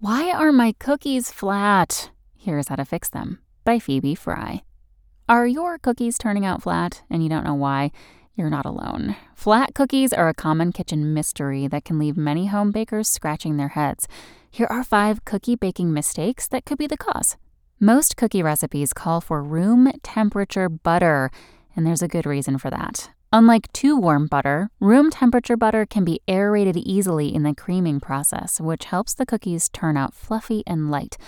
Why 0.00 0.30
are 0.30 0.52
my 0.52 0.76
cookies 0.78 1.32
flat? 1.32 2.12
Here's 2.36 2.68
how 2.68 2.76
to 2.76 2.84
fix 2.84 3.08
them 3.08 3.40
by 3.64 3.80
Phoebe 3.80 4.14
Fry. 4.14 4.62
Are 5.28 5.44
your 5.44 5.76
cookies 5.76 6.18
turning 6.18 6.46
out 6.46 6.62
flat 6.62 7.02
and 7.10 7.20
you 7.24 7.28
don't 7.28 7.42
know 7.42 7.54
why? 7.56 7.90
You're 8.36 8.48
not 8.48 8.64
alone. 8.64 9.16
Flat 9.34 9.74
cookies 9.74 10.12
are 10.12 10.28
a 10.28 10.34
common 10.34 10.70
kitchen 10.70 11.12
mystery 11.12 11.66
that 11.66 11.84
can 11.84 11.98
leave 11.98 12.16
many 12.16 12.46
home 12.46 12.70
bakers 12.70 13.08
scratching 13.08 13.56
their 13.56 13.70
heads. 13.70 14.06
Here 14.48 14.68
are 14.70 14.84
five 14.84 15.24
cookie 15.24 15.56
baking 15.56 15.92
mistakes 15.92 16.46
that 16.46 16.64
could 16.64 16.78
be 16.78 16.86
the 16.86 16.96
cause. 16.96 17.36
Most 17.80 18.16
cookie 18.16 18.42
recipes 18.42 18.92
call 18.92 19.20
for 19.20 19.42
room 19.42 19.90
temperature 20.04 20.68
butter, 20.68 21.28
and 21.74 21.84
there's 21.84 22.02
a 22.02 22.08
good 22.08 22.24
reason 22.24 22.56
for 22.56 22.70
that. 22.70 23.10
Unlike 23.30 23.72
too 23.72 23.94
warm 23.94 24.26
butter, 24.26 24.70
room 24.80 25.10
temperature 25.10 25.56
butter 25.56 25.84
can 25.84 26.02
be 26.02 26.22
aerated 26.26 26.78
easily 26.78 27.34
in 27.34 27.42
the 27.42 27.54
creaming 27.54 28.00
process, 28.00 28.58
which 28.58 28.86
helps 28.86 29.12
the 29.12 29.26
cookies 29.26 29.68
turn 29.68 29.98
out 29.98 30.14
fluffy 30.14 30.62
and 30.66 30.90
light. 30.90 31.18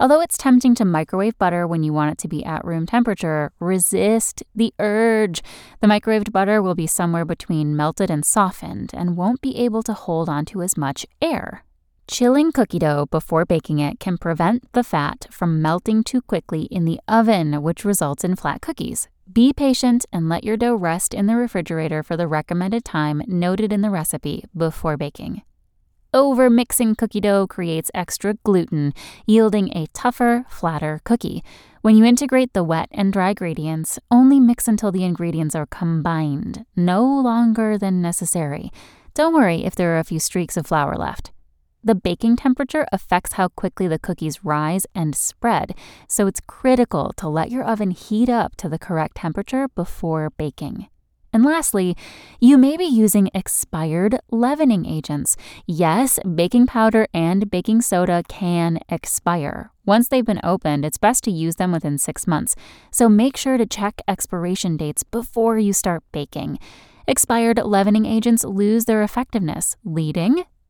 Although 0.00 0.22
it's 0.22 0.38
tempting 0.38 0.74
to 0.76 0.86
microwave 0.86 1.36
butter 1.36 1.66
when 1.66 1.82
you 1.82 1.92
want 1.92 2.10
it 2.10 2.18
to 2.18 2.28
be 2.28 2.42
at 2.42 2.64
room 2.64 2.86
temperature, 2.86 3.52
resist 3.60 4.42
the 4.54 4.72
urge. 4.78 5.42
The 5.82 5.88
microwaved 5.88 6.32
butter 6.32 6.62
will 6.62 6.74
be 6.74 6.86
somewhere 6.86 7.26
between 7.26 7.76
melted 7.76 8.10
and 8.10 8.24
softened 8.24 8.92
and 8.94 9.18
won't 9.18 9.42
be 9.42 9.58
able 9.58 9.82
to 9.82 9.92
hold 9.92 10.30
onto 10.30 10.62
as 10.62 10.78
much 10.78 11.06
air. 11.20 11.64
Chilling 12.08 12.50
cookie 12.50 12.78
dough 12.78 13.06
before 13.10 13.44
baking 13.44 13.78
it 13.78 14.00
can 14.00 14.16
prevent 14.16 14.72
the 14.72 14.82
fat 14.82 15.26
from 15.30 15.60
melting 15.60 16.02
too 16.02 16.22
quickly 16.22 16.62
in 16.62 16.86
the 16.86 16.98
oven, 17.06 17.62
which 17.62 17.84
results 17.84 18.24
in 18.24 18.36
flat 18.36 18.62
cookies. 18.62 19.08
Be 19.30 19.52
patient 19.52 20.04
and 20.12 20.28
let 20.28 20.44
your 20.44 20.56
dough 20.56 20.74
rest 20.74 21.14
in 21.14 21.26
the 21.26 21.36
refrigerator 21.36 22.02
for 22.02 22.16
the 22.16 22.26
recommended 22.26 22.84
time 22.84 23.22
noted 23.26 23.72
in 23.72 23.80
the 23.80 23.90
recipe 23.90 24.44
before 24.56 24.96
baking. 24.96 25.42
Over 26.12 26.50
mixing 26.50 26.94
cookie 26.94 27.20
dough 27.20 27.46
creates 27.46 27.90
extra 27.94 28.34
gluten, 28.34 28.92
yielding 29.26 29.74
a 29.76 29.86
tougher, 29.94 30.44
flatter 30.48 31.00
cookie. 31.04 31.42
When 31.80 31.96
you 31.96 32.04
integrate 32.04 32.52
the 32.52 32.64
wet 32.64 32.88
and 32.90 33.12
dry 33.12 33.32
gradients, 33.32 33.98
only 34.10 34.38
mix 34.38 34.68
until 34.68 34.92
the 34.92 35.04
ingredients 35.04 35.54
are 35.54 35.66
combined, 35.66 36.66
no 36.76 37.02
longer 37.02 37.78
than 37.78 38.02
necessary. 38.02 38.70
Don't 39.14 39.34
worry 39.34 39.64
if 39.64 39.74
there 39.74 39.94
are 39.94 39.98
a 39.98 40.04
few 40.04 40.18
streaks 40.18 40.56
of 40.56 40.66
flour 40.66 40.96
left. 40.96 41.32
The 41.84 41.96
baking 41.96 42.36
temperature 42.36 42.86
affects 42.92 43.32
how 43.32 43.48
quickly 43.48 43.88
the 43.88 43.98
cookies 43.98 44.44
rise 44.44 44.86
and 44.94 45.16
spread, 45.16 45.74
so 46.06 46.28
it's 46.28 46.40
critical 46.46 47.12
to 47.16 47.28
let 47.28 47.50
your 47.50 47.64
oven 47.64 47.90
heat 47.90 48.28
up 48.28 48.54
to 48.56 48.68
the 48.68 48.78
correct 48.78 49.16
temperature 49.16 49.66
before 49.66 50.30
baking. 50.30 50.86
And 51.32 51.44
lastly, 51.44 51.96
you 52.40 52.56
may 52.56 52.76
be 52.76 52.84
using 52.84 53.30
expired 53.34 54.20
leavening 54.30 54.86
agents. 54.86 55.36
Yes, 55.66 56.20
baking 56.36 56.66
powder 56.66 57.08
and 57.12 57.50
baking 57.50 57.80
soda 57.80 58.22
can 58.28 58.78
expire. 58.88 59.72
Once 59.84 60.08
they've 60.08 60.24
been 60.24 60.40
opened, 60.44 60.84
it's 60.84 60.98
best 60.98 61.24
to 61.24 61.32
use 61.32 61.56
them 61.56 61.72
within 61.72 61.98
six 61.98 62.28
months, 62.28 62.54
so 62.92 63.08
make 63.08 63.36
sure 63.36 63.56
to 63.56 63.66
check 63.66 64.02
expiration 64.06 64.76
dates 64.76 65.02
before 65.02 65.58
you 65.58 65.72
start 65.72 66.04
baking. 66.12 66.60
Expired 67.08 67.58
leavening 67.64 68.06
agents 68.06 68.44
lose 68.44 68.84
their 68.84 69.02
effectiveness, 69.02 69.76
leading 69.84 70.44